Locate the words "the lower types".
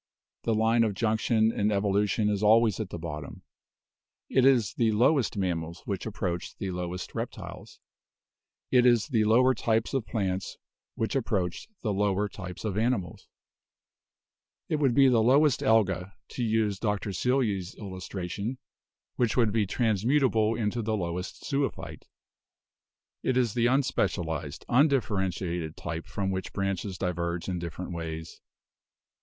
9.09-9.93, 11.83-12.65